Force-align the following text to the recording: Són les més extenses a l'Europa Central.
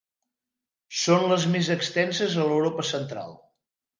Són 1.01 1.25
les 1.33 1.45
més 1.57 1.69
extenses 1.75 2.39
a 2.45 2.47
l'Europa 2.47 2.89
Central. 2.95 3.37